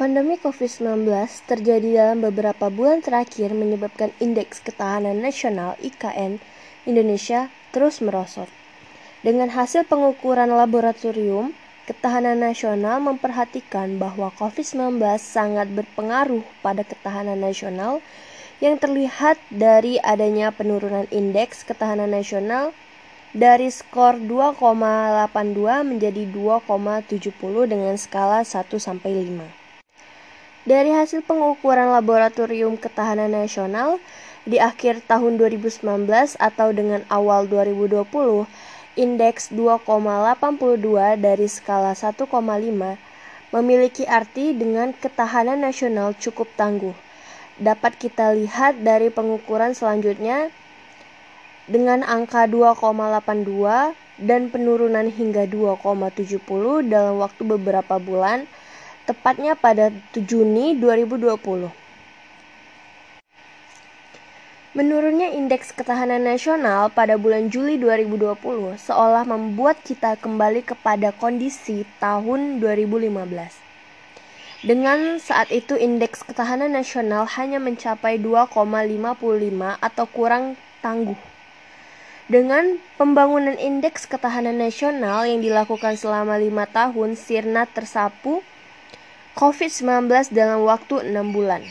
[0.00, 1.04] Pandemi COVID-19
[1.44, 6.40] terjadi dalam beberapa bulan terakhir menyebabkan indeks ketahanan nasional IKN
[6.88, 8.48] Indonesia terus merosot.
[9.20, 11.52] Dengan hasil pengukuran laboratorium,
[11.84, 18.00] ketahanan nasional memperhatikan bahwa COVID-19 sangat berpengaruh pada ketahanan nasional
[18.64, 22.72] yang terlihat dari adanya penurunan indeks ketahanan nasional
[23.36, 25.28] dari skor 2,82
[25.84, 29.61] menjadi 2,70 dengan skala 1 sampai 5.
[30.62, 33.98] Dari hasil pengukuran laboratorium ketahanan nasional
[34.46, 35.82] di akhir tahun 2019
[36.38, 38.46] atau dengan awal 2020,
[38.94, 42.30] indeks 2,82 dari skala 1,5
[43.50, 46.94] memiliki arti dengan ketahanan nasional cukup tangguh.
[47.58, 50.54] Dapat kita lihat dari pengukuran selanjutnya
[51.66, 58.46] dengan angka 2,82 dan penurunan hingga 2,70 dalam waktu beberapa bulan
[59.04, 61.82] tepatnya pada Juni 2020.
[64.72, 72.56] Menurunnya indeks ketahanan nasional pada bulan Juli 2020 seolah membuat kita kembali kepada kondisi tahun
[72.56, 73.52] 2015.
[74.64, 81.20] Dengan saat itu indeks ketahanan nasional hanya mencapai 2,55 atau kurang tangguh.
[82.32, 88.40] Dengan pembangunan indeks ketahanan nasional yang dilakukan selama lima tahun, Sirna tersapu
[89.32, 91.64] COVID-19 dalam waktu enam bulan.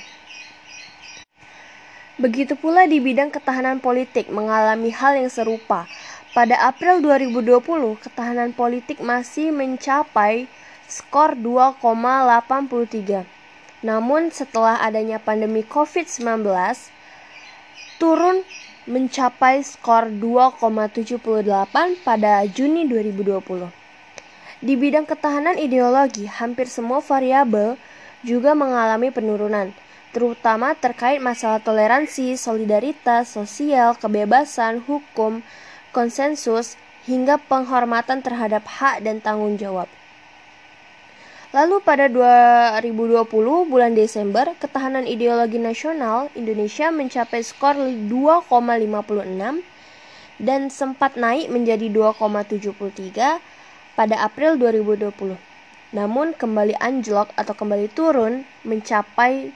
[2.21, 5.89] Begitu pula di bidang ketahanan politik mengalami hal yang serupa.
[6.37, 10.45] Pada April 2020, ketahanan politik masih mencapai
[10.85, 13.25] skor 2,83.
[13.81, 16.45] Namun setelah adanya pandemi COVID-19,
[17.97, 18.45] turun
[18.85, 23.80] mencapai skor 2,78 pada Juni 2020.
[24.61, 27.81] Di bidang ketahanan ideologi, hampir semua variabel
[28.21, 29.73] juga mengalami penurunan,
[30.13, 35.41] terutama terkait masalah toleransi, solidaritas, sosial, kebebasan, hukum,
[35.89, 36.77] konsensus,
[37.09, 39.89] hingga penghormatan terhadap hak dan tanggung jawab.
[41.57, 43.25] Lalu pada 2020
[43.65, 47.75] bulan Desember, ketahanan ideologi nasional Indonesia mencapai skor
[48.07, 48.45] 2,56
[50.37, 53.50] dan sempat naik menjadi 2,73
[54.01, 55.37] pada April 2020.
[55.93, 59.53] Namun kembali anjlok atau kembali turun mencapai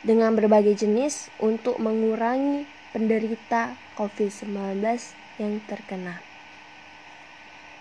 [0.04, 2.64] dengan berbagai jenis untuk mengurangi
[2.96, 4.80] penderita COVID-19
[5.40, 6.29] yang terkena.